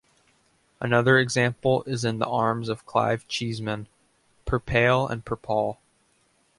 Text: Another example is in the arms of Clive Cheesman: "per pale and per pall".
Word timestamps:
Another 0.79 1.19
example 1.19 1.83
is 1.83 2.03
in 2.03 2.17
the 2.17 2.25
arms 2.25 2.69
of 2.69 2.87
Clive 2.87 3.27
Cheesman: 3.27 3.87
"per 4.45 4.57
pale 4.59 5.05
and 5.07 5.23
per 5.23 5.35
pall". 5.35 5.79